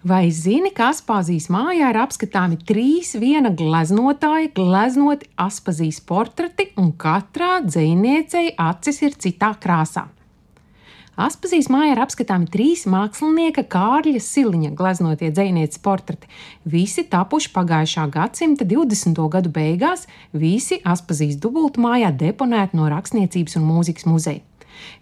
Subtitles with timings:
[0.00, 7.58] Vai zini, ka Aspāzijas mājā ir apskatāmi trīs viena gleznotāja gleznoti Aspazijas portreti, un katrā
[7.66, 10.06] dziniecei acis ir citā krāsā?
[11.20, 16.32] Aspazijas mājā ir apskatāmi trīs mākslinieka Kārļa Siliņa gleznotie dzinieces portreti.
[16.64, 19.20] Visi tapuši pagājušā gadsimta 20.
[19.36, 24.40] gadu beigās, visi Aspazijas dubultu mājā deponēti no Rakstniecības un mūzikas muzeja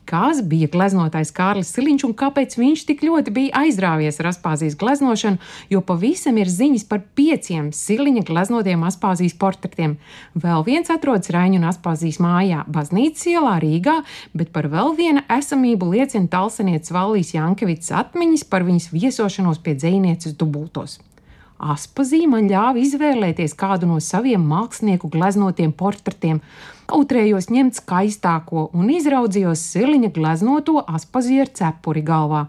[0.09, 5.41] kas bija gleznotājs Kārlis Siliņš un kāpēc viņš tik ļoti bija aizrāvies ar Aspāzijas gleznošanu,
[5.73, 9.99] jo pavisam ir ziņas par pieciem Siliņa gleznotiem Aspāzijas portretiem.
[10.39, 13.99] Vēl viens atrodas Raņu un Aspāzijas mājā, Baznīcas ielā Rīgā,
[14.35, 20.39] bet par vēl vienu esamību liecina talsenieces Vallijas Jankevits atmiņas par viņas viesošanos pie dzēnieces
[20.39, 21.01] dubultos.
[21.59, 26.39] Aspazīme man ļāva izvēlēties kādu no saviem mākslinieku gleznotiem portretiem,
[26.89, 32.47] Utrējos ņemt skaistāko un izraudzījos siliņa gleznoto aspazīru cepuri galvā.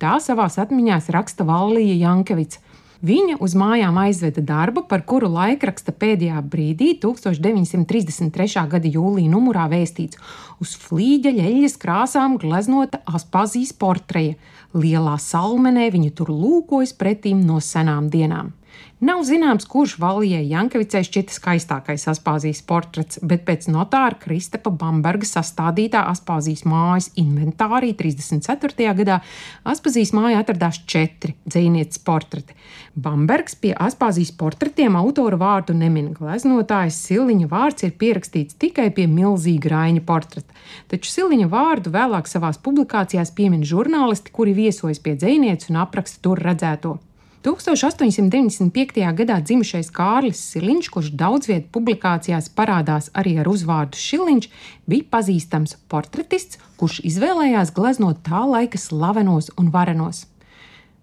[0.00, 2.62] Tā savās atmiņās raksta Vallija Jankevica.
[3.04, 8.64] Viņa uz mājām aizveda darbu, par kuru laikraksta pēdējā brīdī, 1933.
[8.72, 10.16] gada jūlijā numurā vēstīts:
[10.62, 14.38] uz flīģeļa eļļas krāsām gleznota Aspazijas portreja.
[14.72, 18.54] Lielā salmenē viņa tur lūkojas pretīm no senām dienām.
[19.02, 26.04] Nav zināms, kurš Valijai Jankavicai šķita skaistākais Aspāzijas portrets, bet pēc notāra Kristepa Bamberga sastādītā
[26.06, 28.94] Aspāzijas mājas inventārī 34.
[29.00, 29.18] gadā
[29.66, 32.54] Aspāzijas mājā atradās četri dzīsnieces portreti.
[32.94, 36.12] Bambergs pie Aspāzijas portretiem autora vārdu nemin.
[36.14, 42.62] Gleznotājs Siliņa vārds ir pierakstīts tikai pie milzīga Raņa portreta, taču Siliņa vārdu vēlāk savās
[42.62, 47.00] publikācijās piemin žurnālisti, kuri viesojas pie dzīsnieces un apraksta tur redzēto.
[47.42, 49.02] 1895.
[49.18, 54.46] gadā dzimušais Kārlis Siliņš, kurš daudz vietā publikācijās parādās arī ar uzvārdu Šiliņš,
[54.86, 60.28] bija pazīstams portretists, kurš izvēlējās gleznot tā laika slavenos un varenos.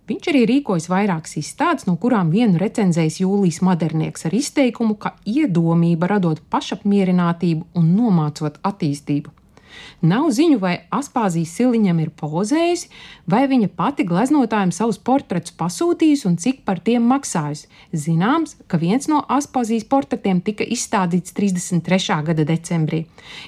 [0.08, 6.08] Viņš arī rīkojas vairākas izstādes, no kurām vienu recenzējis Jūlijas Madernieks ar izteikumu, ka iedomība
[6.10, 9.36] radot pašapmierinātību un nomācot attīstību.
[10.02, 12.90] Nav ziņu, vai Aspāzijas siliņam ir pozējusi,
[13.30, 17.68] vai viņa pati gleznotājiem savus portretus pasūtījusi un cik par tiem maksājusi.
[17.94, 22.22] Zināms, ka viens no Aspāzijas portretiem tika izstādīts 33.
[22.32, 23.06] gada decembrī.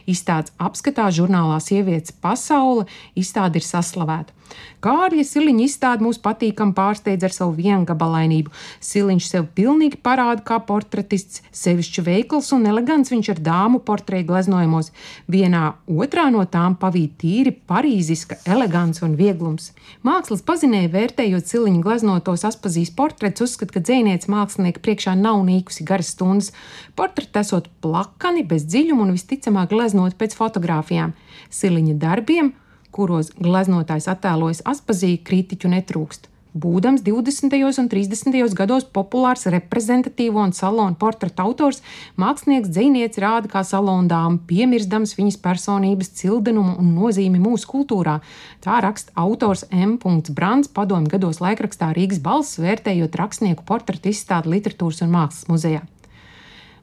[0.09, 4.40] Izstādes apskatā žurnālā Sievietes pasaule izstāde ir saslavēta.
[4.81, 8.49] Kārļa Siliņa izstāde mūs patīkami pārsteidz ar savu viengabalainību.
[8.81, 14.89] Siliņš sev pilnīgi parāda kā portretists, sevišķi veikls un elegants viņš ar dāmu portretu gleznojumos.
[15.31, 19.71] Vienā otrā no tām pavīd tīri parīziska elegants un vieglums.
[20.07, 26.13] Mākslas pazinēja vērtējot Siliņa gleznotos aspazīs portretus, uzskata, ka dzēniec mākslinieka priekšā nav nīkusi garas
[26.15, 26.51] stundas.
[26.97, 31.13] Portreti esot plakani, bez dziļuma un visticamāk gleznot pēc fotografijām.
[31.53, 32.53] Siliņa darbiem
[32.91, 36.31] kuros gleznotājs attēlojas aspazīju kritiķu netrūkst.
[36.51, 37.53] Būdams 20.
[37.79, 38.55] un 30.
[38.59, 41.79] gados populārs reprezentatīvo un salonu portretu autors,
[42.19, 48.17] mākslinieks dzīsnieks rāda kā salondām, piemirstams viņas personības cildenumu un nozīmi mūsu kultūrā.
[48.59, 49.95] Tā raksta autors M.
[50.35, 55.85] Brants padomju gados laikrakstā Rīgas balss, vērtējot rakstnieku portretu izstādi Literatūras un mākslas muzejā.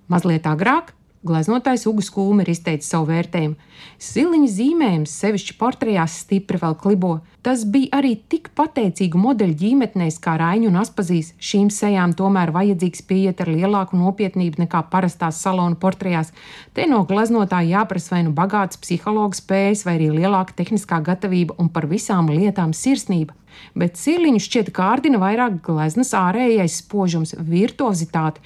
[0.08, 0.94] Mazliet agrāk
[1.26, 3.56] Gleznotājs Ugus Kulma ir izteicis savu vērtējumu.
[3.98, 7.16] Siliņa zīmējums, sevišķi portretās, stipri vēl klibo.
[7.42, 11.32] Tas bija arī tik pateicīgu modeļu ģimetnēs kā Raņu un Aspazīs.
[11.42, 16.30] Šīm sejām tomēr vajadzīgs pieiet ar lielāku nopietnību nekā parastās salonu portretās.
[16.78, 21.72] Te no gleznotāja jāprasa vai nu bagāts psihologs spējas, vai arī lielāka tehniskā gatavība un
[21.74, 23.34] par visām lietām sirsnība.
[23.74, 28.38] Bet siliņu šķiet kārdina vairāk gleznas ārējais spožums, virtuozitāte.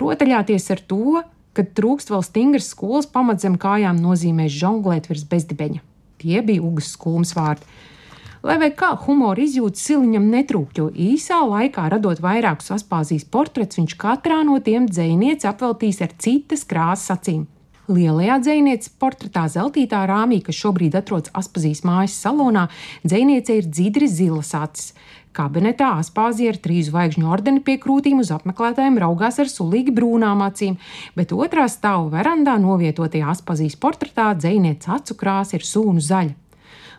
[0.00, 1.22] Rotaļāties ar to,
[1.56, 5.82] kad trūkst vēl stingras skolas pamats zem kājām, nozīmē žonglēt virs bezdibeņa.
[6.20, 7.66] Tie bija ugas skulmas vārdi.
[8.46, 13.96] Lai vai kā humora izjūta siliņam netrūkt, jo īsā laikā radot vairākus aspāzijas portretus, viņš
[13.98, 17.46] katrā no tiem dzēnieci apveltīs ar citas krāsas acīm.
[17.86, 22.66] Lielajā dzīsnieces portretā zeltītā rāmī, kas šobrīd atrodas Aspazijas mājas salonā,
[23.06, 24.90] dzīsniece ir dzidri zilas acis.
[25.36, 30.78] Kabinetā Aspāzija ar trīs zvaigžņu ordeni pie krūtīm uz apmeklētājiem raugās ar sulīgi brūnām acīm,
[31.14, 36.34] bet otrā stāvu verandā novietotajā Aspāzijas portretā dzēnieca acu krāsa ir sūnu zaļa.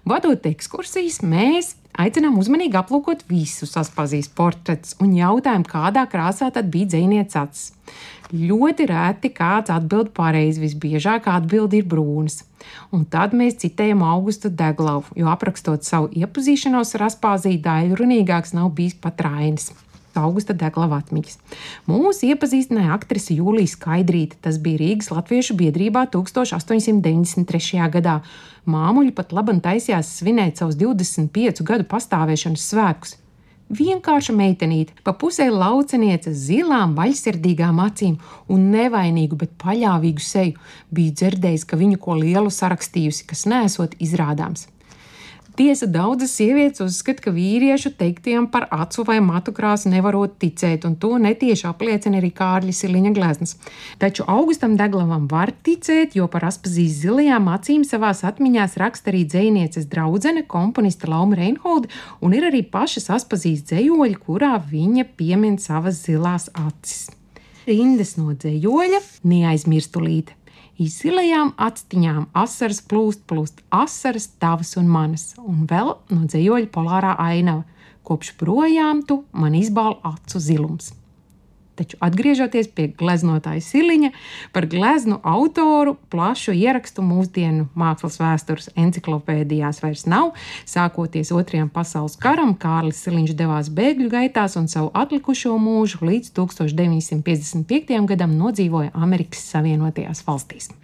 [0.07, 6.93] Vadot ekskursijas, mēs aicinām uzmanīgi aplūkot visus Aspāzijas portretus un jautājam, kādā krāsā tad bija
[6.93, 7.71] dzēnieca acis.
[8.27, 12.41] Ļoti reti kāds atbild pareizi, visbiežāk atbild ir brūnas.
[12.91, 18.97] Un tad mēs citējam Augustu Deglavu, jo aprakstot savu iepazīšanos ar Aspāziju, daļrunīgāks nav bijis
[18.99, 19.71] pat Rainis.
[20.19, 21.37] Augusta Deglava atmiņas.
[21.89, 24.39] Mūsu iepazīstināja aktrise Jūlija Skaidrīte.
[24.41, 27.85] Tas bija Rīgas Latviešu biedrībā 1893.
[27.93, 28.19] gadā.
[28.67, 33.17] Māmuļi pat labi taisījās svinēt savus 25 gadu pastāvēšanas svētkus.
[33.67, 38.13] Vienkārša meitenīte, pa pusē lauceniece, zilām, vaļsirdīgām acīm
[38.47, 40.55] un nevainīgu, bet paļāvīgu seju,
[40.87, 44.69] bija dzirdējis, ka viņu ko lielu sarakstījusi, kas nesot izrādāms.
[45.57, 50.93] Tiesa daudzas sievietes uzskata, ka vīriešu teiktiem par acu vai matu krāsu nevarot ticēt, un
[51.01, 53.55] to netieši apliecina arī Kārļa Siliņa gleznas.
[53.97, 59.89] Taču Augustam Deglavam var ticēt, jo par aspazīs zilajām acīm savās atmiņās raksta arī dzēnieces
[59.89, 61.89] draudzene, komponiste Lauma Reinholda,
[62.21, 67.07] un ir arī pašas aspazīs dzējoļi, kurā viņa piemin savas zilās acis.
[67.65, 70.36] Rindas no dzējoļa neaizmirstulīte.
[70.77, 77.65] Izsilajām actiņām asaras plūst, plūst asaras tavas un manas, un vēl no dzējoļa polārā ainava.
[78.05, 80.91] Kopš projām tu man izbāla acu zilums.
[81.77, 84.11] Taču atgriežoties pie gleznotāja Siliņa,
[84.55, 90.33] par gleznu autoru plašu ierakstu mūsdienu mākslas vēstures enciklopēdijās vairs nav.
[90.65, 98.03] Sākoties Otrajam pasaules karam, Kārlis Siliņš devās bēgļu gaitās un savu atlikušo mūžu līdz 1955.
[98.09, 100.77] gadam nodzīvoja Amerikas Savienotajās valstīs.